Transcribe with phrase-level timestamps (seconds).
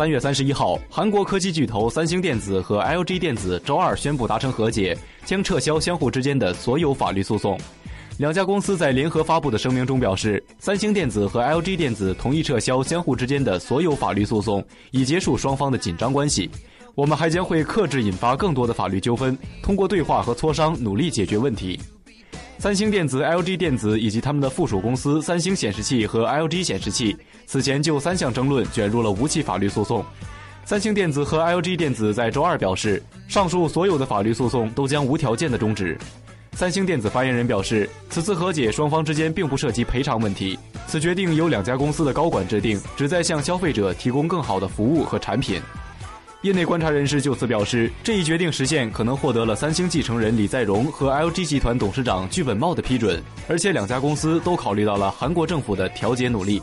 [0.00, 4.96] 三月三十一号，韩国科技巨头三星电子和 LG 电子周二宣布达成和解，
[5.26, 7.60] 将撤销相互之间的所有法律诉讼。
[8.16, 16.50] 两家公司在联合发布的声明中表示，三星电子和 LG 电子同意撤销相互之间的所有法律诉讼，以结束双方的紧张关系。
[16.94, 21.78] 我们还将会克制引发更多的法律纠纷，通过对话和磋商努力解决问题。
[22.60, 27.16] 三星电子、LG 电子以及他们的附属公司三星显示器和 LG 显示器
[27.46, 30.04] 此前就三项争论卷入了无期法律诉讼。
[30.66, 35.96] 三星电子和 LG 电子在周二表示，上述所有的法律诉讼都将无条件的终止。
[36.52, 45.62] 三星电子发言人表示，此次和解双方之间并不涉及赔偿问题，此决定由两家公司的高管制定，旨在向消费者提供更好的服务和产品。
[46.42, 56.62] 业内观察人士就此表示，这一决定实现可能获得了三星继承人李在镕和 LG 集团董事长具本茂的批准，而且两家公司都考虑到了韩国政府的调解努力。